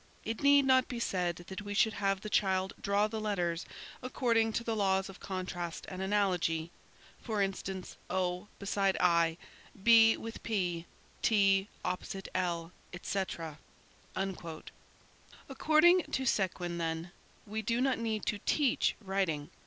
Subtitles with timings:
[0.25, 3.67] It need not be said that we should have the child draw the letters
[4.01, 6.71] according to the laws of contrast and analogy.
[7.21, 9.37] For instance, O beside I;
[9.83, 10.87] B with P;
[11.21, 13.59] T opposite L, etc."
[14.15, 17.11] According to Séquin, then,
[17.45, 19.51] we do not need to teach writing.